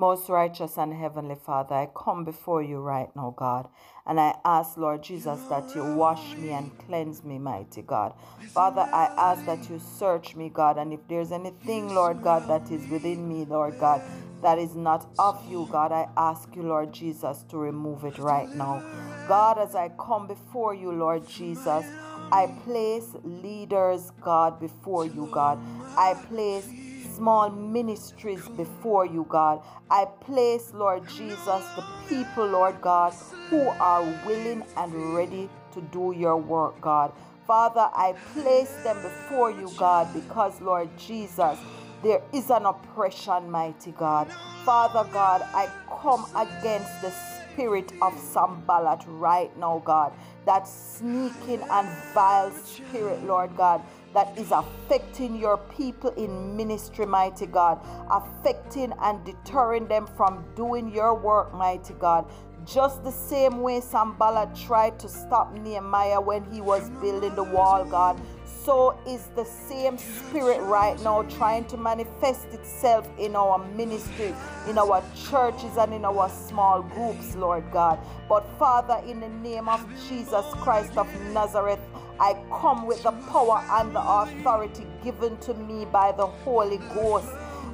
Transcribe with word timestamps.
Most 0.00 0.30
righteous 0.30 0.78
and 0.78 0.94
heavenly 0.94 1.34
Father, 1.34 1.74
I 1.74 1.86
come 1.94 2.24
before 2.24 2.62
you 2.62 2.78
right 2.78 3.14
now, 3.14 3.34
God, 3.36 3.68
and 4.06 4.18
I 4.18 4.34
ask, 4.46 4.78
Lord 4.78 5.02
Jesus, 5.02 5.38
that 5.50 5.74
you 5.74 5.84
wash 5.94 6.34
me 6.36 6.52
and 6.52 6.70
cleanse 6.86 7.22
me, 7.22 7.38
mighty 7.38 7.82
God. 7.82 8.14
Father, 8.54 8.80
I 8.80 9.12
ask 9.18 9.44
that 9.44 9.68
you 9.68 9.78
search 9.78 10.34
me, 10.34 10.48
God, 10.48 10.78
and 10.78 10.94
if 10.94 11.06
there's 11.06 11.32
anything, 11.32 11.94
Lord 11.94 12.22
God, 12.22 12.48
that 12.48 12.70
is 12.70 12.88
within 12.90 13.28
me, 13.28 13.44
Lord 13.44 13.78
God, 13.78 14.00
that 14.40 14.58
is 14.58 14.74
not 14.74 15.06
of 15.18 15.38
you, 15.50 15.68
God, 15.70 15.92
I 15.92 16.08
ask 16.16 16.48
you, 16.56 16.62
Lord 16.62 16.94
Jesus, 16.94 17.44
to 17.50 17.58
remove 17.58 18.06
it 18.06 18.16
right 18.16 18.48
now. 18.54 18.82
God, 19.28 19.58
as 19.58 19.74
I 19.74 19.90
come 19.98 20.26
before 20.26 20.74
you, 20.74 20.92
Lord 20.92 21.28
Jesus, 21.28 21.84
I 22.32 22.46
place 22.64 23.08
leaders, 23.24 24.12
God, 24.20 24.60
before 24.60 25.04
you, 25.04 25.28
God. 25.32 25.58
I 25.96 26.14
place 26.14 26.68
small 27.16 27.50
ministries 27.50 28.48
before 28.48 29.04
you, 29.04 29.26
God. 29.28 29.62
I 29.90 30.04
place, 30.20 30.72
Lord 30.72 31.08
Jesus, 31.08 31.44
the 31.76 31.84
people, 32.08 32.46
Lord 32.46 32.80
God, 32.80 33.12
who 33.48 33.68
are 33.68 34.02
willing 34.24 34.64
and 34.76 35.14
ready 35.14 35.48
to 35.72 35.80
do 35.92 36.14
your 36.16 36.36
work, 36.36 36.80
God. 36.80 37.12
Father, 37.46 37.90
I 37.94 38.14
place 38.32 38.72
them 38.84 38.96
before 39.02 39.50
you, 39.50 39.70
God, 39.76 40.08
because, 40.14 40.60
Lord 40.60 40.88
Jesus, 40.96 41.58
there 42.02 42.22
is 42.32 42.48
an 42.50 42.64
oppression, 42.64 43.50
mighty 43.50 43.90
God. 43.90 44.30
Father 44.64 45.08
God, 45.12 45.42
I 45.52 45.68
come 46.00 46.24
against 46.36 47.02
the 47.02 47.10
spirit 47.60 47.92
of 48.00 48.18
Sanballat 48.18 49.04
right 49.06 49.54
now, 49.58 49.82
God. 49.84 50.14
That 50.46 50.66
sneaking 50.66 51.60
and 51.70 51.88
vile 52.14 52.50
spirit, 52.52 53.22
Lord 53.24 53.54
God 53.54 53.82
that 54.12 54.36
is 54.36 54.50
affecting 54.50 55.36
your 55.36 55.56
people 55.76 56.10
in 56.10 56.56
ministry, 56.56 57.06
mighty 57.06 57.46
God, 57.46 57.78
affecting 58.10 58.92
and 59.02 59.24
deterring 59.24 59.86
them 59.86 60.04
from 60.16 60.44
doing 60.56 60.92
your 60.92 61.14
work, 61.14 61.54
mighty 61.54 61.94
God. 61.94 62.26
Just 62.66 63.04
the 63.04 63.12
same 63.12 63.60
way 63.62 63.80
Sanballat 63.80 64.56
tried 64.56 64.98
to 64.98 65.08
stop 65.08 65.54
Nehemiah 65.54 66.20
when 66.20 66.44
he 66.50 66.60
was 66.60 66.90
building 67.00 67.36
the 67.36 67.44
wall, 67.44 67.84
God, 67.84 68.20
so 68.64 68.98
is 69.06 69.28
the 69.36 69.44
same 69.44 69.96
spirit 69.98 70.60
right 70.62 71.00
now 71.02 71.22
trying 71.22 71.64
to 71.66 71.76
manifest 71.76 72.46
itself 72.52 73.08
in 73.18 73.34
our 73.34 73.58
ministry, 73.74 74.34
in 74.68 74.78
our 74.78 75.02
churches, 75.28 75.76
and 75.78 75.94
in 75.94 76.04
our 76.04 76.28
small 76.28 76.82
groups, 76.82 77.34
Lord 77.36 77.64
God. 77.72 77.98
But 78.28 78.46
Father, 78.58 79.02
in 79.06 79.20
the 79.20 79.28
name 79.28 79.68
of 79.68 79.84
Jesus 80.08 80.44
Christ 80.54 80.96
of 80.96 81.08
Nazareth, 81.32 81.80
I 82.18 82.34
come 82.60 82.86
with 82.86 83.02
the 83.02 83.12
power 83.12 83.64
and 83.70 83.94
the 83.94 84.02
authority 84.02 84.86
given 85.02 85.38
to 85.38 85.54
me 85.54 85.86
by 85.86 86.12
the 86.12 86.26
Holy 86.26 86.78
Ghost. 86.94 87.30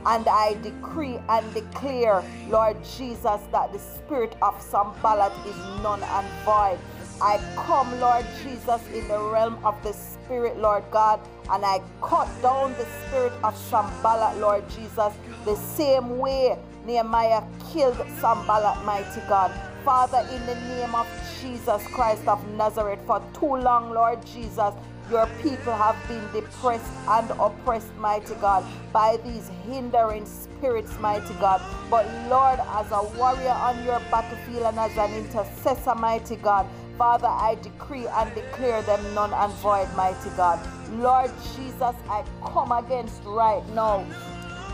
And 0.07 0.29
I 0.29 0.57
decree 0.63 1.19
and 1.29 1.53
declare, 1.53 2.23
Lord 2.49 2.77
Jesus, 2.97 3.41
that 3.51 3.73
the 3.73 3.79
spirit 3.81 4.37
of 4.41 4.63
Sanballat 4.63 5.33
is 5.45 5.57
none 5.83 6.01
and 6.01 6.27
void. 6.45 6.79
I 7.21 7.39
come, 7.57 7.99
Lord 7.99 8.27
Jesus, 8.43 8.83
in 8.93 9.09
the 9.09 9.19
realm 9.19 9.59
of 9.65 9.83
the 9.83 9.93
Spirit, 9.93 10.59
Lord 10.59 10.85
God, 10.91 11.21
and 11.51 11.65
I 11.65 11.81
cut 12.03 12.29
down 12.43 12.75
the 12.75 12.87
spirit 13.07 13.33
of 13.43 13.57
Sanballat, 13.57 14.39
Lord 14.39 14.69
Jesus, 14.69 15.15
the 15.45 15.57
same 15.57 16.19
way 16.19 16.59
Nehemiah 16.85 17.43
killed 17.73 17.97
Sanballat, 18.21 18.85
mighty 18.85 19.21
God. 19.29 19.51
Father, 19.85 20.27
in 20.33 20.45
the 20.47 20.55
name 20.55 20.95
of 20.95 21.07
Jesus 21.41 21.87
Christ 21.89 22.27
of 22.29 22.47
Nazareth, 22.51 23.01
for 23.07 23.23
too 23.39 23.57
long, 23.57 23.93
Lord 23.93 24.25
Jesus, 24.27 24.75
your 25.11 25.27
people 25.41 25.73
have 25.73 25.97
been 26.09 26.25
depressed 26.33 26.91
and 27.09 27.31
oppressed, 27.41 27.95
mighty 27.97 28.35
God, 28.37 28.65
by 28.93 29.19
these 29.25 29.49
hindering 29.65 30.27
spirits, 30.27 30.99
mighty 30.99 31.35
God. 31.35 31.63
But 31.89 32.07
Lord, 32.29 32.59
as 32.59 32.91
a 32.91 33.03
warrior 33.17 33.51
on 33.51 33.85
your 33.85 34.01
battlefield 34.11 34.65
and 34.65 34.79
as 34.79 34.97
an 34.99 35.15
intercessor, 35.15 35.95
mighty 35.95 36.37
God, 36.37 36.67
Father, 36.99 37.27
I 37.27 37.57
decree 37.57 38.07
and 38.07 38.35
declare 38.35 38.81
them 38.83 39.15
none 39.15 39.35
and 39.35 39.53
void, 39.55 39.89
mighty 39.97 40.31
God. 40.31 40.59
Lord 40.93 41.31
Jesus, 41.55 41.95
I 42.09 42.25
come 42.43 42.73
against 42.73 43.23
right 43.25 43.63
now 43.75 44.07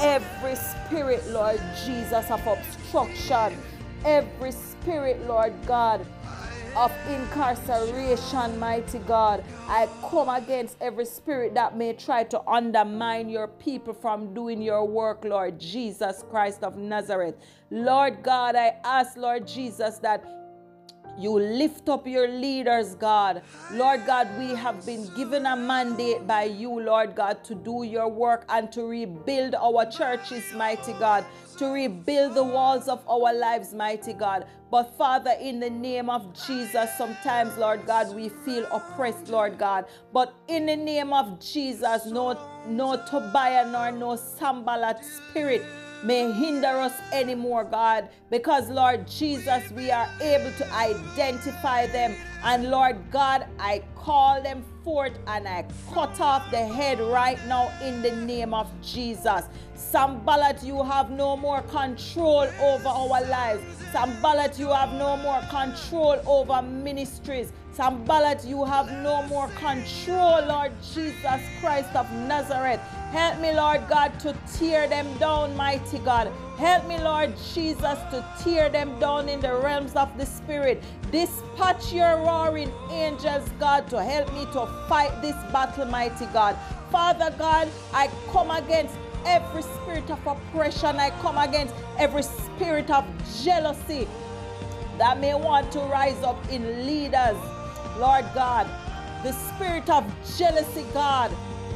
every 0.00 0.55
spirit, 0.55 1.27
Lord 1.28 1.61
Jesus, 1.84 2.31
of 2.31 2.47
obstruction, 2.47 3.59
every 4.05 4.53
spirit, 4.53 5.21
Lord 5.27 5.53
God, 5.66 6.06
of 6.77 6.93
incarceration, 7.09 8.59
mighty 8.59 8.99
God. 9.00 9.44
I 9.66 9.88
come 10.09 10.28
against 10.28 10.77
every 10.81 11.05
spirit 11.05 11.55
that 11.55 11.77
may 11.77 11.93
try 11.93 12.25
to 12.25 12.41
undermine 12.49 13.28
your 13.28 13.49
people 13.49 13.94
from 13.94 14.32
doing 14.32 14.62
your 14.62 14.87
work, 14.87 15.25
Lord 15.25 15.59
Jesus 15.59 16.25
Christ 16.31 16.62
of 16.62 16.77
Nazareth. 16.77 17.34
Lord 17.71 18.22
God, 18.22 18.55
I 18.55 18.77
ask, 18.84 19.16
Lord 19.16 19.47
Jesus, 19.47 19.99
that 19.99 20.41
you 21.19 21.39
lift 21.39 21.89
up 21.89 22.06
your 22.06 22.28
leaders, 22.28 22.95
God. 22.95 23.43
Lord 23.73 24.06
God, 24.06 24.28
we 24.39 24.55
have 24.55 24.84
been 24.87 25.06
given 25.15 25.47
a 25.47 25.56
mandate 25.56 26.27
by 26.27 26.45
you, 26.45 26.81
Lord 26.81 27.15
God, 27.15 27.45
to 27.45 27.55
do 27.55 27.83
your 27.83 28.09
work 28.09 28.45
and 28.49 28.73
to 28.73 28.84
rebuild 28.84 29.55
our 29.55 29.84
churches, 29.87 30.45
mighty 30.55 30.93
God, 30.95 31.25
to 31.59 31.67
rebuild 31.67 32.34
the 32.34 32.45
walls 32.45 32.89
of 32.89 33.06
our 33.09 33.33
lives, 33.34 33.75
mighty 33.75 34.12
God. 34.15 34.47
But 34.71 34.97
Father, 34.97 35.33
in 35.39 35.61
the 35.61 35.69
name 35.69 36.09
of 36.09 36.33
Jesus, 36.47 36.91
sometimes, 36.97 37.56
Lord 37.59 37.84
God, 37.87 38.15
we 38.15 38.31
feel 38.31 38.67
oppressed, 38.73 39.29
Lord 39.29 39.59
God. 39.59 39.84
But 40.15 40.34
in 40.49 40.67
the 40.67 40.77
name 40.77 41.12
of 41.12 41.39
Jesus, 41.41 42.06
no, 42.06 42.39
no 42.67 43.05
Tobiah 43.06 43.71
nor 43.71 43.93
no 43.93 44.17
Sanballat 44.17 45.05
spirit 45.05 45.62
may 46.02 46.32
hinder 46.32 46.66
us 46.66 46.92
anymore, 47.12 47.64
God, 47.64 48.08
because, 48.30 48.68
Lord 48.68 49.06
Jesus, 49.06 49.70
we 49.72 49.90
are 49.90 50.08
able 50.20 50.52
to 50.52 50.72
identify 50.72 51.86
them. 51.86 52.14
And 52.44 52.70
Lord 52.70 52.96
God, 53.10 53.46
I 53.58 53.82
call 53.94 54.42
them 54.42 54.64
forth 54.84 55.19
and 55.26 55.47
I 55.47 55.65
cut 55.93 56.20
off 56.20 56.50
the 56.50 56.65
head 56.66 57.00
right 57.00 57.38
now 57.47 57.72
in 57.82 58.03
the 58.03 58.12
name 58.12 58.54
of 58.54 58.69
Jesus. 58.82 59.44
Sanballat, 59.75 60.62
you 60.62 60.82
have 60.82 61.10
no 61.10 61.37
more 61.37 61.62
control 61.62 62.47
over 62.60 62.88
our 62.88 63.25
lives. 63.26 63.62
Sanballat, 63.93 64.59
you 64.59 64.69
have 64.70 64.93
no 64.94 65.16
more 65.16 65.41
control 65.50 66.20
over 66.26 66.62
ministries. 66.62 67.53
Sanballat, 67.72 68.44
you 68.44 68.65
have 68.65 68.91
no 69.03 69.22
more 69.28 69.48
control, 69.48 70.44
Lord 70.47 70.72
Jesus 70.94 71.41
Christ 71.60 71.94
of 71.94 72.10
Nazareth. 72.12 72.81
Help 73.12 73.41
me, 73.41 73.53
Lord 73.54 73.82
God, 73.88 74.19
to 74.20 74.37
tear 74.54 74.88
them 74.88 75.06
down, 75.19 75.56
mighty 75.56 75.99
God. 75.99 76.32
Help 76.59 76.87
me, 76.87 76.99
Lord 76.99 77.34
Jesus, 77.54 77.99
to 78.10 78.25
tear 78.43 78.69
them 78.69 78.99
down 78.99 79.28
in 79.28 79.41
the 79.41 79.54
realms 79.54 79.94
of 79.97 80.16
the 80.16 80.26
Spirit. 80.26 80.82
Dispatch 81.12 81.93
your 81.93 82.17
roaring 82.17 82.73
angels, 82.91 83.47
God, 83.61 83.87
to 83.91 84.03
help 84.03 84.33
me 84.33 84.47
to 84.53 84.67
fight 84.89 85.12
this 85.21 85.37
battle, 85.53 85.84
mighty 85.84 86.25
God. 86.33 86.56
Father 86.91 87.34
God, 87.39 87.69
I 87.93 88.09
come 88.31 88.50
against 88.50 88.95
every 89.27 89.62
spirit 89.62 90.11
of 90.11 90.27
oppression. 90.27 90.97
I 90.97 91.11
come 91.21 91.37
against 91.37 91.75
every 91.99 92.23
spirit 92.23 92.91
of 92.91 93.05
jealousy 93.45 94.09
that 94.97 95.21
may 95.21 95.34
want 95.34 95.71
to 95.73 95.81
rise 95.81 96.23
up 96.23 96.39
in 96.50 96.87
leaders. 96.87 97.37
Lord 97.99 98.25
God, 98.34 98.67
the 99.23 99.33
spirit 99.33 99.91
of 99.91 100.11
jealousy, 100.39 100.87
God, 100.94 101.31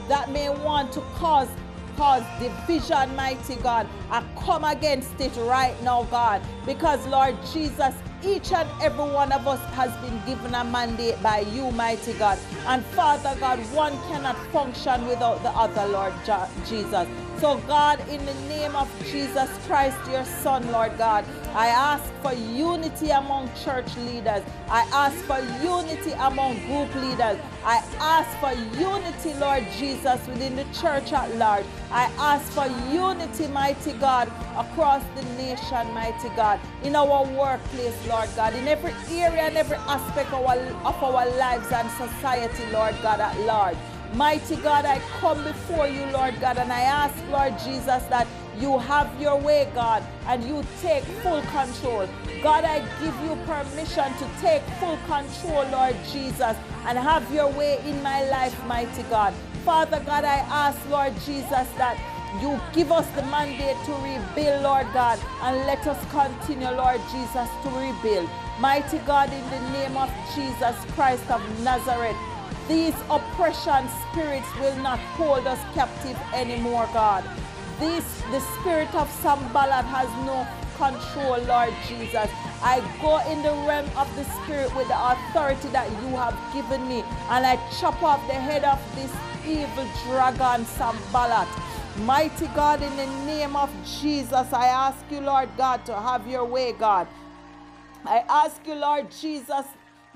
that 0.09 0.31
may 0.31 0.49
want 0.49 0.93
to 0.93 1.01
cause 1.17 1.49
cause 1.97 2.23
division, 2.39 3.15
mighty 3.17 3.57
God. 3.57 3.89
I 4.11 4.23
come 4.39 4.65
against 4.65 5.21
it 5.21 5.34
right 5.39 5.81
now, 5.83 6.05
God, 6.05 6.43
because 6.65 7.05
Lord 7.09 7.37
Jesus, 7.53 7.95
each 8.25 8.53
and 8.53 8.69
every 8.83 9.05
one 9.05 9.33
of 9.33 9.47
us 9.47 9.61
has 9.75 9.93
been 9.99 10.21
given 10.27 10.55
a 10.55 10.65
mandate 10.65 11.21
by 11.23 11.41
you, 11.41 11.71
mighty 11.73 12.12
God. 12.15 12.39
And 12.67 12.85
Father 12.87 13.37
God, 13.41 13.59
one 13.73 13.93
cannot 14.09 14.37
function 14.53 15.06
without 15.06 15.43
the 15.43 15.51
other, 15.51 15.87
Lord 15.87 16.15
Jesus. 16.67 17.09
So, 17.41 17.59
God, 17.67 18.01
in 18.09 18.25
the 18.25 18.33
name 18.49 18.75
of 18.75 18.89
Jesus 19.13 19.51
Christ, 19.67 19.99
your 20.11 20.25
Son, 20.25 20.73
Lord 20.73 20.97
God, 20.97 21.23
I 21.55 21.67
ask 21.67 22.05
for 22.23 22.33
unity 22.33 23.11
among 23.11 23.50
church 23.62 23.94
leaders. 23.99 24.43
I 24.71 24.88
ask 24.91 25.17
for 25.27 25.38
unity 25.62 26.12
among 26.12 26.55
group 26.65 26.94
leaders. 26.94 27.38
I 27.62 27.85
ask 28.00 28.31
for 28.38 28.53
unity, 28.81 29.35
Lord 29.38 29.67
Jesus, 29.77 30.27
within 30.27 30.56
the 30.56 30.65
church 30.81 31.12
at 31.12 31.35
large. 31.37 31.67
I 31.91 32.05
ask 32.17 32.50
for 32.53 32.67
unity, 32.91 33.49
mighty 33.49 33.93
God, 33.93 34.29
across 34.56 35.05
the 35.15 35.23
nation, 35.37 35.93
mighty 35.93 36.31
God, 36.37 36.59
in 36.85 36.97
our 36.97 37.27
workplace, 37.27 37.94
Lord 38.09 38.31
God, 38.35 38.55
in 38.55 38.67
every 38.67 38.94
area 39.11 39.43
and 39.43 39.59
every 39.59 39.77
aspect 39.77 40.32
of 40.32 40.43
our, 40.43 40.56
of 40.56 41.05
our 41.05 41.29
lives 41.37 41.71
and 41.71 41.91
society, 41.91 42.65
Lord 42.73 42.97
God, 43.03 43.21
at 43.21 43.39
large. 43.41 43.77
Mighty 44.14 44.56
God, 44.56 44.85
I 44.85 44.99
come 45.20 45.43
before 45.44 45.88
you, 45.88 46.05
Lord 46.06 46.41
God, 46.41 46.58
and 46.58 46.73
I 46.73 46.81
ask, 46.81 47.14
Lord 47.31 47.58
Jesus, 47.58 48.03
that 48.05 48.26
you 48.58 48.79
have 48.79 49.20
your 49.20 49.38
way, 49.38 49.69
God, 49.75 50.03
and 50.26 50.43
you 50.44 50.64
take 50.81 51.05
full 51.23 51.43
control. 51.43 52.08
God, 52.43 52.64
I 52.64 52.81
give 53.03 53.14
you 53.25 53.37
permission 53.44 54.12
to 54.14 54.31
take 54.41 54.62
full 54.81 54.97
control, 55.06 55.67
Lord 55.70 55.97
Jesus, 56.12 56.56
and 56.87 56.99
have 56.99 57.31
your 57.32 57.50
way 57.53 57.81
in 57.87 58.03
my 58.03 58.25
life, 58.31 58.56
mighty 58.67 59.03
God. 59.05 59.35
Father 59.64 60.00
God, 60.06 60.25
I 60.25 60.38
ask, 60.49 60.79
Lord 60.88 61.12
Jesus, 61.26 61.69
that 61.76 61.99
You 62.41 62.61
give 62.75 62.93
us 62.93 63.08
the 63.17 63.23
mandate 63.23 63.76
to 63.87 63.93
rebuild, 64.05 64.62
Lord 64.62 64.87
God, 64.93 65.19
and 65.41 65.56
let 65.64 65.87
us 65.87 65.97
continue, 66.11 66.69
Lord 66.69 67.00
Jesus, 67.11 67.49
to 67.62 67.69
rebuild. 67.70 68.29
Mighty 68.61 68.99
God, 69.06 69.32
in 69.32 69.50
the 69.50 69.61
name 69.70 69.97
of 69.97 70.12
Jesus 70.35 70.76
Christ 70.93 71.25
of 71.31 71.41
Nazareth, 71.64 72.17
these 72.69 72.95
oppression 73.11 73.89
spirits 74.11 74.49
will 74.59 74.77
not 74.79 74.99
hold 75.19 75.47
us 75.47 75.61
captive 75.75 76.19
anymore, 76.35 76.89
God. 76.93 77.25
This, 77.79 78.05
the 78.33 78.41
spirit 78.41 78.93
of 78.95 79.11
Sanballat 79.23 79.85
has 79.85 80.09
no 80.27 80.47
control, 80.77 81.39
Lord 81.47 81.75
Jesus. 81.87 82.29
I 82.63 82.81
go 83.01 83.19
in 83.31 83.43
the 83.43 83.53
realm 83.69 83.89
of 83.97 84.09
the 84.17 84.25
spirit 84.25 84.75
with 84.75 84.89
the 84.89 84.99
authority 84.99 85.69
that 85.69 85.89
you 86.03 86.09
have 86.17 86.37
given 86.53 86.89
me, 86.89 87.05
and 87.31 87.47
I 87.47 87.57
chop 87.79 88.03
off 88.03 88.27
the 88.27 88.35
head 88.35 88.65
of 88.65 88.81
this 88.97 89.13
evil 89.47 89.87
dragon, 90.07 90.65
Sanballat. 90.67 91.49
Mighty 92.05 92.47
God, 92.49 92.83
in 92.83 92.97
the 92.97 93.07
name 93.27 93.57
of 93.57 93.71
Jesus, 94.01 94.53
I 94.53 94.67
ask 94.67 94.99
you, 95.11 95.21
Lord 95.21 95.49
God, 95.57 95.87
to 95.87 95.95
have 95.95 96.27
your 96.27 96.45
way, 96.45 96.73
God. 96.73 97.07
I 98.05 98.25
ask 98.29 98.61
you, 98.67 98.75
Lord 98.75 99.11
Jesus, 99.11 99.65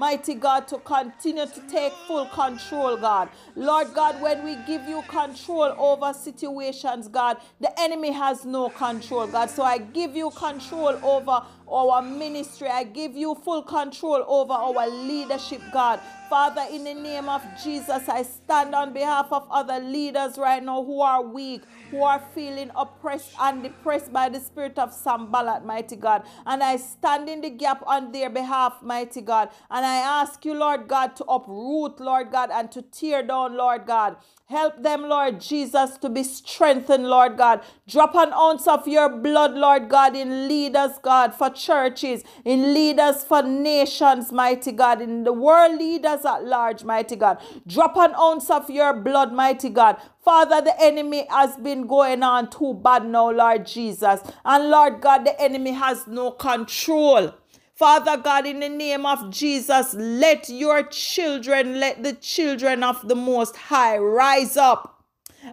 mighty 0.00 0.34
God, 0.34 0.66
to 0.66 0.78
continue 0.78 1.44
to 1.44 1.60
take 1.70 1.92
full 1.92 2.24
control, 2.24 2.96
God. 2.96 3.28
Lord 3.54 3.92
God, 3.92 4.18
when 4.22 4.42
we 4.42 4.56
give 4.66 4.88
you 4.88 5.02
control 5.08 5.74
over 5.78 6.14
situations, 6.14 7.06
God, 7.06 7.36
the 7.60 7.70
enemy 7.78 8.10
has 8.10 8.46
no 8.46 8.70
control, 8.70 9.26
God. 9.26 9.50
So 9.50 9.62
I 9.62 9.76
give 9.76 10.16
you 10.16 10.30
control 10.30 10.98
over 11.04 11.42
our 11.70 12.02
ministry. 12.02 12.68
I 12.68 12.84
give 12.84 13.16
you 13.16 13.34
full 13.34 13.62
control 13.62 14.24
over 14.26 14.52
our 14.52 14.88
leadership, 14.88 15.62
God. 15.72 16.00
Father, 16.28 16.64
in 16.70 16.84
the 16.84 16.94
name 16.94 17.28
of 17.28 17.42
Jesus, 17.62 18.08
I 18.08 18.22
stand 18.22 18.72
on 18.74 18.92
behalf 18.92 19.28
of 19.32 19.48
other 19.50 19.80
leaders 19.80 20.38
right 20.38 20.62
now 20.62 20.84
who 20.84 21.00
are 21.00 21.22
weak, 21.22 21.62
who 21.90 22.02
are 22.02 22.22
feeling 22.34 22.70
oppressed 22.76 23.32
and 23.40 23.64
depressed 23.64 24.12
by 24.12 24.28
the 24.28 24.38
spirit 24.38 24.78
of 24.78 24.92
Sanballat, 24.92 25.64
mighty 25.64 25.96
God. 25.96 26.22
And 26.46 26.62
I 26.62 26.76
stand 26.76 27.28
in 27.28 27.40
the 27.40 27.50
gap 27.50 27.82
on 27.84 28.12
their 28.12 28.30
behalf, 28.30 28.80
mighty 28.80 29.22
God. 29.22 29.48
And 29.70 29.84
I 29.84 29.96
ask 29.96 30.44
you, 30.44 30.54
Lord 30.54 30.86
God, 30.86 31.16
to 31.16 31.24
uproot, 31.24 31.98
Lord 31.98 32.30
God, 32.30 32.50
and 32.52 32.70
to 32.72 32.82
tear 32.82 33.24
down, 33.24 33.56
Lord 33.56 33.86
God, 33.86 34.16
Help 34.50 34.82
them, 34.82 35.02
Lord 35.02 35.40
Jesus, 35.40 35.96
to 35.98 36.08
be 36.08 36.24
strengthened, 36.24 37.06
Lord 37.06 37.36
God. 37.36 37.60
Drop 37.86 38.16
an 38.16 38.32
ounce 38.32 38.66
of 38.66 38.88
your 38.88 39.08
blood, 39.08 39.54
Lord 39.54 39.88
God, 39.88 40.16
in 40.16 40.48
leaders, 40.48 40.98
God, 41.00 41.36
for 41.36 41.50
churches, 41.60 42.22
in 42.44 42.74
leaders 42.74 43.22
for 43.24 43.42
nations, 43.42 44.32
mighty 44.32 44.72
God, 44.72 45.00
in 45.00 45.24
the 45.24 45.32
world 45.32 45.78
leaders 45.78 46.24
at 46.24 46.44
large, 46.44 46.84
mighty 46.84 47.16
God. 47.16 47.38
Drop 47.66 47.96
an 47.96 48.14
ounce 48.14 48.50
of 48.50 48.70
your 48.70 48.94
blood, 48.94 49.32
mighty 49.32 49.68
God. 49.68 49.96
Father, 50.24 50.60
the 50.60 50.74
enemy 50.80 51.26
has 51.30 51.56
been 51.56 51.86
going 51.86 52.22
on 52.22 52.50
too 52.50 52.74
bad 52.74 53.04
now, 53.06 53.30
Lord 53.30 53.66
Jesus. 53.66 54.20
And 54.44 54.70
Lord 54.70 55.00
God, 55.00 55.24
the 55.24 55.40
enemy 55.40 55.72
has 55.72 56.06
no 56.06 56.30
control. 56.30 57.34
Father 57.74 58.18
God, 58.18 58.44
in 58.44 58.60
the 58.60 58.68
name 58.68 59.06
of 59.06 59.30
Jesus, 59.30 59.94
let 59.94 60.50
your 60.50 60.82
children, 60.82 61.80
let 61.80 62.02
the 62.02 62.12
children 62.12 62.82
of 62.82 63.08
the 63.08 63.14
Most 63.14 63.56
High 63.56 63.96
rise 63.96 64.58
up. 64.58 65.02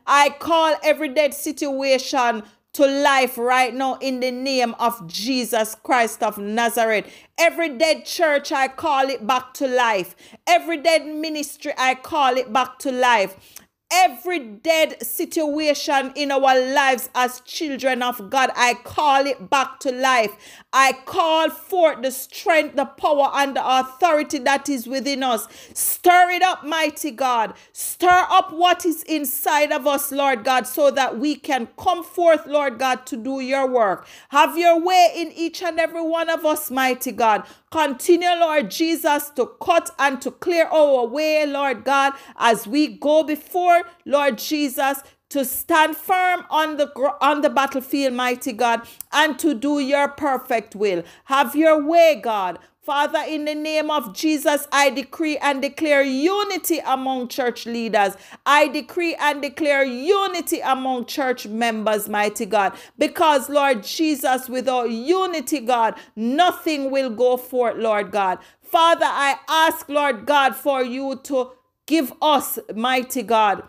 I 0.05 0.35
call 0.37 0.75
every 0.83 1.07
dead 1.07 1.33
situation 1.33 2.43
to 2.77 2.85
life 2.85 3.39
right 3.39 3.73
now 3.73 3.95
in 3.95 4.19
the 4.19 4.29
name 4.29 4.75
of 4.77 5.07
Jesus 5.07 5.73
Christ 5.73 6.21
of 6.21 6.37
Nazareth. 6.37 7.11
Every 7.35 7.75
dead 7.75 8.05
church, 8.05 8.51
I 8.51 8.67
call 8.67 9.09
it 9.09 9.25
back 9.25 9.55
to 9.55 9.67
life. 9.67 10.15
Every 10.45 10.77
dead 10.77 11.07
ministry, 11.07 11.73
I 11.75 11.95
call 11.95 12.37
it 12.37 12.53
back 12.53 12.77
to 12.79 12.91
life 12.91 13.35
every 13.91 14.39
dead 14.39 15.01
situation 15.01 16.11
in 16.15 16.31
our 16.31 16.73
lives 16.73 17.09
as 17.15 17.39
children 17.41 18.03
of 18.03 18.29
God, 18.29 18.49
I 18.55 18.73
call 18.73 19.25
it 19.25 19.49
back 19.49 19.79
to 19.81 19.91
life. 19.91 20.35
I 20.73 20.93
call 21.05 21.49
forth 21.49 22.01
the 22.01 22.11
strength, 22.11 22.75
the 22.75 22.85
power, 22.85 23.31
and 23.33 23.55
the 23.55 23.79
authority 23.79 24.39
that 24.39 24.67
is 24.69 24.87
within 24.87 25.23
us. 25.23 25.47
Stir 25.73 26.31
it 26.31 26.43
up, 26.43 26.65
mighty 26.65 27.11
God. 27.11 27.53
Stir 27.71 28.27
up 28.29 28.51
what 28.51 28.85
is 28.85 29.03
inside 29.03 29.71
of 29.71 29.87
us, 29.87 30.11
Lord 30.11 30.43
God, 30.43 30.67
so 30.67 30.91
that 30.91 31.17
we 31.17 31.35
can 31.35 31.67
come 31.77 32.03
forth, 32.03 32.45
Lord 32.45 32.79
God, 32.79 33.05
to 33.07 33.17
do 33.17 33.39
your 33.39 33.67
work. 33.67 34.07
Have 34.29 34.57
your 34.57 34.79
way 34.79 35.13
in 35.15 35.31
each 35.31 35.61
and 35.63 35.79
every 35.79 36.01
one 36.01 36.29
of 36.29 36.45
us, 36.45 36.69
mighty 36.69 37.11
God. 37.11 37.43
Continue, 37.71 38.29
Lord 38.39 38.71
Jesus, 38.71 39.29
to 39.31 39.51
cut 39.61 39.91
and 39.99 40.21
to 40.21 40.31
clear 40.31 40.67
our 40.67 41.05
way, 41.05 41.45
Lord 41.45 41.83
God, 41.83 42.13
as 42.37 42.65
we 42.65 42.87
go 42.87 43.23
before, 43.23 43.83
Lord 44.05 44.37
Jesus, 44.37 45.03
to 45.29 45.43
stand 45.43 45.97
firm 45.97 46.45
on 46.49 46.77
the 46.77 46.87
on 47.19 47.41
the 47.41 47.49
battlefield 47.49 48.13
mighty 48.13 48.53
god 48.53 48.87
and 49.11 49.37
to 49.39 49.53
do 49.53 49.79
your 49.79 50.07
perfect 50.07 50.75
will. 50.75 51.03
Have 51.25 51.55
your 51.57 51.83
way 51.83 52.21
god 52.23 52.59
Father, 52.87 53.19
in 53.27 53.43
the 53.43 53.53
name 53.53 53.91
of 53.91 54.13
Jesus, 54.13 54.65
I 54.71 54.91
decree 54.91 55.37
and 55.39 55.61
declare 55.61 56.03
unity 56.03 56.79
among 56.85 57.27
church 57.27 57.65
leaders. 57.65 58.13
I 58.45 58.69
decree 58.69 59.13
and 59.15 59.41
declare 59.41 59.83
unity 59.83 60.61
among 60.61 61.07
church 61.07 61.45
members, 61.45 62.07
mighty 62.07 62.45
God. 62.45 62.71
Because, 62.97 63.49
Lord 63.49 63.83
Jesus, 63.83 64.47
without 64.47 64.89
unity, 64.89 65.59
God, 65.59 65.95
nothing 66.15 66.89
will 66.89 67.09
go 67.09 67.35
forth, 67.35 67.75
Lord 67.75 68.11
God. 68.11 68.39
Father, 68.61 69.05
I 69.05 69.35
ask, 69.49 69.89
Lord 69.89 70.25
God, 70.25 70.55
for 70.55 70.81
you 70.81 71.19
to 71.23 71.51
give 71.87 72.13
us, 72.21 72.57
mighty 72.73 73.21
God, 73.21 73.63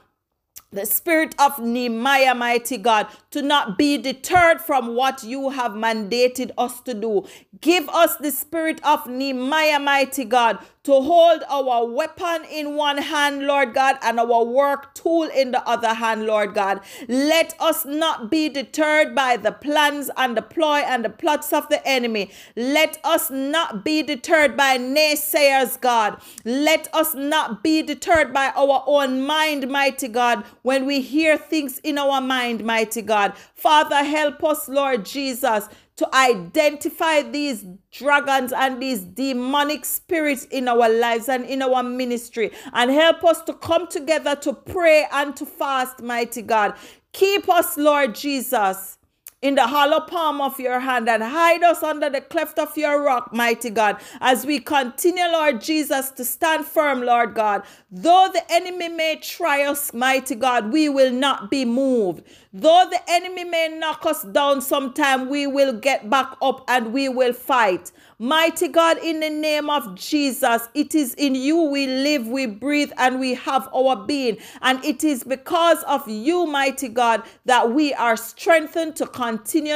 the 0.71 0.85
spirit 0.85 1.35
of 1.39 1.59
Nehemiah, 1.59 2.35
mighty 2.35 2.77
God, 2.77 3.09
to 3.31 3.43
not 3.43 3.79
be 3.79 3.97
deterred 3.97 4.61
from 4.61 4.95
what 4.95 5.23
you 5.23 5.51
have 5.51 5.73
mandated 5.73 6.51
us 6.59 6.81
to 6.83 6.95
do. 6.95 7.27
Give 7.61 7.89
us 7.89 8.17
the 8.17 8.31
spirit 8.31 8.81
of 8.85 9.07
Nehemiah, 9.07 9.81
mighty 9.81 10.25
God, 10.25 10.59
to 10.89 11.03
hold 11.03 11.43
our 11.51 11.85
weapon 11.85 12.47
in 12.51 12.75
one 12.75 12.97
hand, 12.97 13.47
Lord 13.47 13.75
God, 13.75 13.99
and 14.01 14.19
our 14.19 14.43
work 14.43 14.95
tool 14.95 15.25
in 15.25 15.51
the 15.51 15.63
other 15.69 15.93
hand, 15.93 16.25
Lord 16.25 16.55
God. 16.55 16.81
Let 17.07 17.55
us 17.61 17.85
not 17.85 18.31
be 18.31 18.49
deterred 18.49 19.15
by 19.15 19.37
the 19.37 19.53
plans 19.53 20.11
and 20.17 20.35
the 20.35 20.41
ploy 20.41 20.79
and 20.79 21.05
the 21.05 21.11
plots 21.11 21.53
of 21.53 21.69
the 21.69 21.87
enemy. 21.87 22.31
Let 22.57 22.99
us 23.05 23.31
not 23.31 23.85
be 23.85 24.03
deterred 24.03 24.57
by 24.57 24.79
naysayers, 24.79 25.79
God. 25.79 26.23
Let 26.47 26.89
us 26.95 27.15
not 27.15 27.63
be 27.63 27.83
deterred 27.83 28.33
by 28.33 28.51
our 28.57 28.83
own 28.87 29.21
mind, 29.27 29.69
mighty 29.69 30.09
God, 30.09 30.43
when 30.63 30.87
we 30.87 31.03
hear 31.03 31.37
things 31.37 31.81
in 31.81 31.99
our 31.99 32.23
mind, 32.23 32.65
mighty 32.65 33.03
God. 33.03 33.35
Father, 33.55 34.03
help 34.03 34.43
us, 34.43 34.71
Lord 34.71 35.05
Jesus 35.05 35.69
to 35.99 36.15
identify 36.15 37.23
these 37.23 37.65
dragons 37.93 38.53
and 38.53 38.83
these 38.83 39.01
demonic 39.01 39.85
spirits 39.85 40.45
in 40.47 40.69
our 40.69 40.89
lives 40.89 41.29
and 41.29 41.45
in 41.45 41.61
our 41.63 41.83
ministry 41.83 42.51
and 42.73 42.91
help 42.91 43.25
us 43.25 43.43
to 43.43 43.53
come 43.53 43.87
together 43.89 44.35
to 44.37 44.53
pray 44.53 45.07
and 45.13 45.37
to 45.37 45.45
fast, 45.45 46.01
mighty 46.03 46.43
God. 46.43 46.75
Keep 47.13 47.49
us, 47.49 47.77
Lord 47.77 48.15
Jesus 48.15 48.98
in 49.41 49.55
the 49.55 49.67
hollow 49.67 50.01
palm 50.01 50.41
of 50.41 50.59
your 50.59 50.81
hand 50.81 51.09
and 51.09 51.23
hide 51.23 51.63
us 51.63 51.83
under 51.83 52.11
the 52.11 52.21
cleft 52.21 52.59
of 52.59 52.77
your 52.77 53.03
rock, 53.03 53.33
mighty 53.33 53.71
God, 53.71 53.97
as 54.21 54.45
we 54.45 54.59
continue, 54.59 55.25
Lord 55.27 55.61
Jesus, 55.61 56.11
to 56.13 56.25
stand 56.25 56.65
firm, 56.65 57.03
Lord 57.03 57.35
God. 57.35 57.63
Though 57.91 58.29
the 58.33 58.43
enemy 58.51 58.89
may 58.89 59.17
try 59.17 59.63
us, 59.65 59.95
mighty 59.95 60.35
God, 60.35 60.73
we 60.73 60.89
will 60.89 61.13
not 61.13 61.51
be 61.51 61.65
moved. 61.65 62.25
Though 62.53 62.87
the 62.91 63.01
enemy 63.09 63.45
may 63.45 63.69
knock 63.79 64.05
us 64.07 64.25
down 64.25 64.61
sometime, 64.61 65.29
we 65.29 65.47
will 65.47 65.73
get 65.73 66.11
back 66.11 66.35
up 66.43 66.65
and 66.67 66.93
we 66.93 67.09
will 67.09 67.33
fight. 67.33 67.93
Mighty 68.19 68.67
God, 68.67 68.99
in 68.99 69.21
the 69.21 69.31
name 69.31 69.71
of 69.71 69.95
Jesus, 69.95 70.69
it 70.75 70.97
is 70.97 71.15
in 71.15 71.37
you 71.37 71.63
we 71.63 71.87
live, 71.87 72.27
we 72.27 72.47
breathe, 72.47 72.91
and 72.97 73.21
we 73.21 73.35
have 73.35 73.69
our 73.73 73.95
being. 73.95 74.39
And 74.63 74.85
it 74.85 75.05
is 75.05 75.23
because 75.23 75.81
of 75.85 76.09
you, 76.09 76.45
mighty 76.47 76.89
God, 76.89 77.23
that 77.45 77.73
we 77.73 77.95
are 77.95 78.17
strengthened 78.17 78.97
to 78.97 79.07
continue 79.07 79.28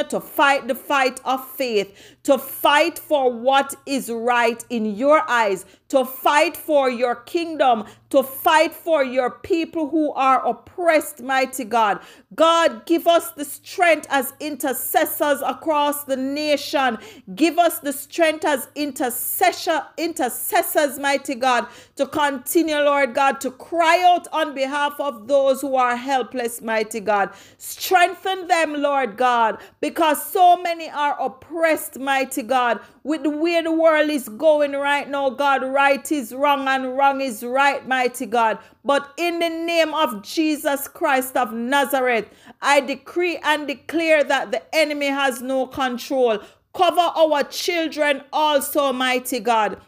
to 0.05 0.19
fight 0.19 0.67
the 0.67 0.75
fight 0.75 1.19
of 1.23 1.47
faith, 1.47 2.17
to 2.23 2.37
fight 2.37 2.97
for 2.97 3.31
what 3.31 3.75
is 3.85 4.09
right 4.09 4.63
in 4.69 4.85
your 4.85 5.29
eyes, 5.29 5.65
to 5.89 6.05
fight 6.05 6.55
for 6.55 6.89
your 6.89 7.15
kingdom, 7.15 7.83
to 8.09 8.23
fight 8.23 8.73
for 8.73 9.03
your 9.03 9.29
people 9.29 9.89
who 9.89 10.11
are 10.13 10.45
oppressed, 10.47 11.21
mighty 11.21 11.65
God. 11.65 11.99
God, 12.33 12.85
give 12.85 13.07
us 13.07 13.31
the 13.31 13.43
strength 13.43 14.07
as 14.09 14.33
intercessors 14.39 15.41
across 15.45 16.05
the 16.05 16.15
nation. 16.15 16.97
Give 17.35 17.59
us 17.59 17.79
the 17.79 17.91
strength 17.91 18.45
as 18.45 18.69
intercessor, 18.75 19.83
intercessors, 19.97 20.97
mighty 20.97 21.35
God, 21.35 21.67
to 21.97 22.07
continue, 22.07 22.77
Lord 22.77 23.13
God, 23.13 23.41
to 23.41 23.51
cry 23.51 24.01
out 24.03 24.27
on 24.31 24.55
behalf 24.55 24.99
of 24.99 25.27
those 25.27 25.61
who 25.61 25.75
are 25.75 25.97
helpless, 25.97 26.61
mighty 26.61 27.01
God. 27.01 27.31
Strengthen 27.57 28.47
them, 28.47 28.81
Lord 28.81 29.17
God, 29.17 29.59
because 29.81 30.23
so 30.25 30.57
many 30.61 30.89
are 30.89 31.19
oppressed, 31.19 31.99
mighty 31.99 32.12
God, 32.47 32.79
with 33.03 33.23
the 33.23 33.29
way 33.29 33.61
the 33.61 33.71
world 33.71 34.09
is 34.09 34.29
going 34.29 34.73
right 34.73 35.09
now, 35.09 35.29
God. 35.29 35.63
Right 35.63 36.11
is 36.11 36.33
wrong 36.33 36.67
and 36.67 36.97
wrong 36.97 37.21
is 37.21 37.43
right, 37.43 37.87
mighty 37.87 38.25
God. 38.25 38.59
But 38.85 39.11
in 39.17 39.39
the 39.39 39.49
name 39.49 39.93
of 39.93 40.23
Jesus 40.23 40.87
Christ 40.87 41.35
of 41.35 41.53
Nazareth, 41.53 42.27
I 42.61 42.81
decree 42.81 43.37
and 43.43 43.67
declare 43.67 44.23
that 44.23 44.51
the 44.51 44.61
enemy 44.75 45.07
has 45.07 45.41
no 45.41 45.67
control. 45.67 46.39
Cover 46.73 47.01
our 47.01 47.43
children 47.43 48.23
also, 48.31 48.93
mighty 48.93 49.39
God. 49.39 49.79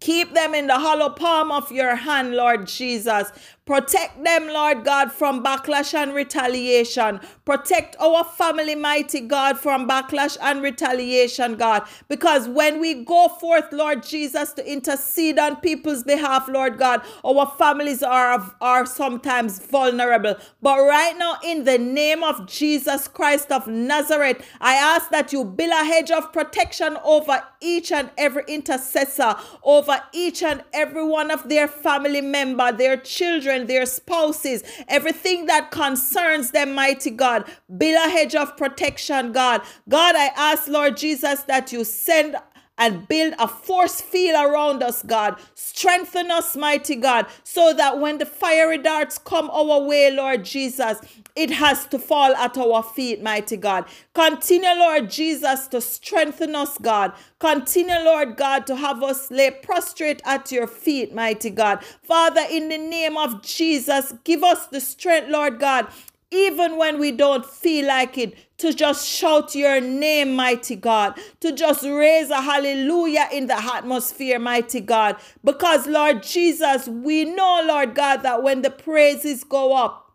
Keep 0.00 0.32
them 0.32 0.54
in 0.54 0.66
the 0.66 0.78
hollow 0.78 1.10
palm 1.10 1.52
of 1.52 1.70
your 1.70 1.94
hand, 1.94 2.34
Lord 2.34 2.66
Jesus. 2.66 3.30
Protect 3.70 4.24
them, 4.24 4.48
Lord 4.48 4.84
God, 4.84 5.12
from 5.12 5.44
backlash 5.44 5.94
and 5.94 6.12
retaliation. 6.12 7.20
Protect 7.44 7.94
our 8.00 8.24
family, 8.24 8.74
mighty 8.74 9.20
God, 9.20 9.60
from 9.60 9.86
backlash 9.88 10.36
and 10.42 10.60
retaliation, 10.60 11.54
God. 11.54 11.84
Because 12.08 12.48
when 12.48 12.80
we 12.80 13.04
go 13.04 13.28
forth, 13.28 13.72
Lord 13.72 14.02
Jesus, 14.02 14.52
to 14.54 14.68
intercede 14.68 15.38
on 15.38 15.54
people's 15.54 16.02
behalf, 16.02 16.48
Lord 16.48 16.78
God, 16.78 17.02
our 17.24 17.46
families 17.46 18.02
are, 18.02 18.44
are 18.60 18.86
sometimes 18.86 19.60
vulnerable. 19.60 20.34
But 20.60 20.80
right 20.80 21.16
now, 21.16 21.36
in 21.44 21.62
the 21.62 21.78
name 21.78 22.24
of 22.24 22.48
Jesus 22.48 23.06
Christ 23.06 23.52
of 23.52 23.68
Nazareth, 23.68 24.44
I 24.60 24.74
ask 24.74 25.10
that 25.10 25.32
you 25.32 25.44
build 25.44 25.70
a 25.70 25.84
hedge 25.84 26.10
of 26.10 26.32
protection 26.32 26.96
over 27.04 27.40
each 27.60 27.92
and 27.92 28.10
every 28.18 28.42
intercessor, 28.48 29.36
over 29.62 30.00
each 30.12 30.42
and 30.42 30.64
every 30.72 31.04
one 31.04 31.30
of 31.30 31.48
their 31.48 31.68
family 31.68 32.20
member, 32.20 32.72
their 32.72 32.96
children 32.96 33.59
their 33.66 33.86
spouses, 33.86 34.62
everything 34.88 35.46
that 35.46 35.70
concerns 35.70 36.50
them, 36.50 36.74
mighty 36.74 37.10
God. 37.10 37.50
Build 37.76 38.06
a 38.06 38.10
hedge 38.10 38.34
of 38.34 38.56
protection, 38.56 39.32
God. 39.32 39.62
God, 39.88 40.16
I 40.16 40.26
ask, 40.36 40.68
Lord 40.68 40.96
Jesus, 40.96 41.42
that 41.44 41.72
you 41.72 41.84
send 41.84 42.36
and 42.80 43.06
build 43.06 43.34
a 43.38 43.46
force 43.46 44.00
field 44.00 44.44
around 44.44 44.82
us, 44.82 45.02
God. 45.02 45.36
Strengthen 45.54 46.30
us, 46.30 46.56
mighty 46.56 46.96
God, 46.96 47.26
so 47.44 47.74
that 47.74 48.00
when 48.00 48.18
the 48.18 48.26
fiery 48.26 48.78
darts 48.78 49.18
come 49.18 49.50
our 49.50 49.82
way, 49.82 50.10
Lord 50.10 50.44
Jesus, 50.44 50.98
it 51.36 51.50
has 51.50 51.86
to 51.88 51.98
fall 51.98 52.34
at 52.34 52.58
our 52.58 52.82
feet, 52.82 53.22
mighty 53.22 53.58
God. 53.58 53.84
Continue, 54.14 54.70
Lord 54.70 55.10
Jesus, 55.10 55.68
to 55.68 55.80
strengthen 55.80 56.56
us, 56.56 56.78
God. 56.78 57.12
Continue, 57.38 57.98
Lord 58.02 58.36
God, 58.36 58.66
to 58.66 58.76
have 58.76 59.02
us 59.02 59.30
lay 59.30 59.50
prostrate 59.50 60.22
at 60.24 60.50
your 60.50 60.66
feet, 60.66 61.14
mighty 61.14 61.50
God. 61.50 61.84
Father, 62.02 62.44
in 62.50 62.68
the 62.70 62.78
name 62.78 63.16
of 63.18 63.42
Jesus, 63.42 64.14
give 64.24 64.42
us 64.42 64.66
the 64.66 64.80
strength, 64.80 65.28
Lord 65.28 65.60
God, 65.60 65.86
even 66.30 66.76
when 66.76 66.98
we 66.98 67.12
don't 67.12 67.44
feel 67.44 67.86
like 67.86 68.16
it, 68.16 68.34
to 68.58 68.72
just 68.72 69.08
shout 69.08 69.54
your 69.54 69.80
name, 69.80 70.36
mighty 70.36 70.76
God, 70.76 71.18
to 71.40 71.50
just 71.52 71.82
raise 71.82 72.30
a 72.30 72.40
hallelujah 72.40 73.26
in 73.32 73.46
the 73.46 73.58
atmosphere, 73.58 74.38
mighty 74.38 74.80
God. 74.80 75.16
Because, 75.42 75.86
Lord 75.86 76.22
Jesus, 76.22 76.86
we 76.86 77.24
know, 77.24 77.62
Lord 77.66 77.94
God, 77.94 78.18
that 78.18 78.42
when 78.42 78.62
the 78.62 78.70
praises 78.70 79.44
go 79.44 79.74
up, 79.74 80.12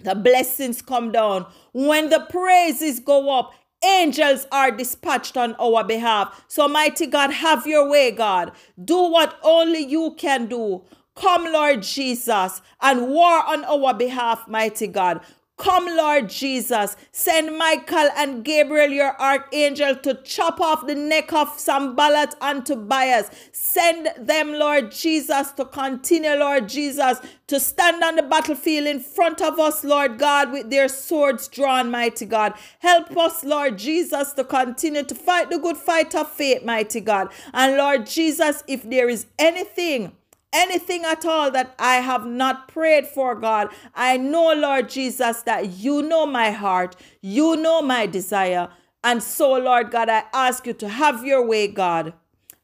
the 0.00 0.14
blessings 0.14 0.82
come 0.82 1.10
down. 1.10 1.46
When 1.72 2.10
the 2.10 2.26
praises 2.30 3.00
go 3.00 3.38
up, 3.38 3.52
angels 3.84 4.46
are 4.52 4.70
dispatched 4.70 5.36
on 5.36 5.54
our 5.54 5.84
behalf. 5.84 6.44
So, 6.48 6.68
mighty 6.68 7.06
God, 7.06 7.32
have 7.32 7.66
your 7.66 7.88
way, 7.88 8.10
God. 8.10 8.52
Do 8.82 9.10
what 9.10 9.38
only 9.42 9.84
you 9.84 10.14
can 10.16 10.46
do. 10.46 10.84
Come, 11.16 11.52
Lord 11.52 11.82
Jesus, 11.82 12.62
and 12.80 13.08
war 13.08 13.44
on 13.44 13.64
our 13.64 13.92
behalf, 13.92 14.46
mighty 14.48 14.86
God. 14.86 15.20
Come, 15.60 15.94
Lord 15.94 16.30
Jesus. 16.30 16.96
Send 17.12 17.58
Michael 17.58 18.08
and 18.16 18.42
Gabriel, 18.42 18.88
your 18.88 19.14
archangel, 19.20 19.94
to 19.96 20.14
chop 20.24 20.58
off 20.58 20.86
the 20.86 20.94
neck 20.94 21.34
of 21.34 21.50
Sanballat 21.60 22.34
and 22.40 22.64
Tobias. 22.64 23.28
Send 23.52 24.08
them, 24.18 24.54
Lord 24.54 24.90
Jesus, 24.90 25.52
to 25.52 25.66
continue, 25.66 26.30
Lord 26.30 26.66
Jesus, 26.66 27.20
to 27.48 27.60
stand 27.60 28.02
on 28.02 28.16
the 28.16 28.22
battlefield 28.22 28.86
in 28.86 29.00
front 29.00 29.42
of 29.42 29.58
us, 29.60 29.84
Lord 29.84 30.18
God, 30.18 30.50
with 30.50 30.70
their 30.70 30.88
swords 30.88 31.46
drawn, 31.46 31.90
mighty 31.90 32.24
God. 32.24 32.54
Help 32.78 33.14
us, 33.18 33.44
Lord 33.44 33.76
Jesus, 33.76 34.32
to 34.32 34.44
continue 34.44 35.02
to 35.02 35.14
fight 35.14 35.50
the 35.50 35.58
good 35.58 35.76
fight 35.76 36.14
of 36.14 36.30
faith, 36.32 36.64
mighty 36.64 37.00
God. 37.00 37.28
And 37.52 37.76
Lord 37.76 38.06
Jesus, 38.06 38.64
if 38.66 38.88
there 38.88 39.10
is 39.10 39.26
anything, 39.38 40.12
anything 40.52 41.04
at 41.04 41.24
all 41.24 41.50
that 41.50 41.74
I 41.78 41.96
have 41.96 42.26
not 42.26 42.68
prayed 42.68 43.06
for, 43.06 43.34
God, 43.34 43.68
I 43.94 44.16
know, 44.16 44.52
Lord 44.52 44.88
Jesus, 44.88 45.42
that 45.42 45.70
you 45.70 46.02
know 46.02 46.26
my 46.26 46.50
heart, 46.50 46.96
you 47.20 47.56
know 47.56 47.82
my 47.82 48.06
desire. 48.06 48.68
And 49.02 49.22
so, 49.22 49.52
Lord 49.52 49.90
God, 49.90 50.08
I 50.08 50.24
ask 50.32 50.66
you 50.66 50.74
to 50.74 50.88
have 50.88 51.24
your 51.24 51.46
way, 51.46 51.68
God. 51.68 52.12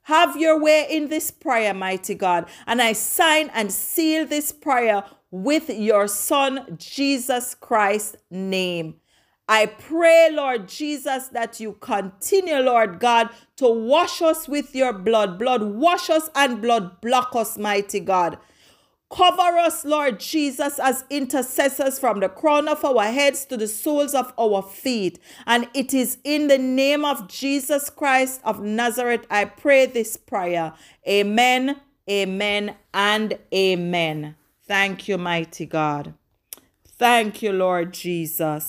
Have 0.03 0.37
your 0.37 0.61
way 0.61 0.87
in 0.89 1.09
this 1.09 1.31
prayer, 1.31 1.75
mighty 1.75 2.15
God. 2.15 2.49
And 2.67 2.81
I 2.81 2.93
sign 2.93 3.51
and 3.55 3.73
seal 3.73 4.27
this 4.27 4.53
prayer 4.53 5.03
with 5.31 5.69
your 5.69 6.07
Son, 6.07 6.77
Jesus 6.79 7.55
Christ's 7.55 8.17
name. 8.31 9.01
I 9.49 9.67
pray, 9.67 10.31
Lord 10.33 10.69
Jesus, 10.69 11.29
that 11.29 11.61
you 11.61 11.75
continue, 11.75 12.57
Lord 12.57 12.99
God, 12.99 13.31
to 13.57 13.69
wash 13.69 14.21
us 14.21 14.49
with 14.49 14.75
your 14.75 14.93
blood. 14.93 15.39
Blood 15.39 15.63
wash 15.63 16.11
us 16.11 16.29
and 16.35 16.61
blood 16.61 17.01
block 17.01 17.35
us, 17.37 17.57
mighty 17.57 18.01
God. 18.01 18.39
Cover 19.09 19.57
us, 19.59 19.85
Lord 19.85 20.19
Jesus, 20.19 20.81
as 20.81 21.05
intercessors 21.11 21.97
from 21.97 22.19
the 22.19 22.29
crown 22.29 22.67
of 22.67 22.85
our 22.85 23.05
heads 23.05 23.45
to 23.47 23.57
the 23.57 23.69
soles 23.69 24.15
of 24.15 24.33
our 24.37 24.63
feet. 24.63 25.21
And 25.47 25.69
it 25.75 25.95
is 25.95 26.19
in 26.25 26.49
the 26.49 26.59
name 26.59 27.05
of 27.05 27.29
Jesus 27.29 27.89
Christ 27.89 28.41
of 28.43 28.61
Nazareth 28.61 29.25
I 29.31 29.45
pray 29.45 29.87
this 29.87 30.17
prayer. 30.17 30.75
Amen, 31.09 31.81
amen, 32.11 32.75
and 32.93 33.39
amen. 33.55 34.35
Thank 34.67 35.07
you, 35.07 35.19
mighty 35.19 35.67
God. 35.67 36.15
Thank 36.99 37.43
you, 37.43 37.53
Lord 37.53 37.95
Jesus. 37.95 38.69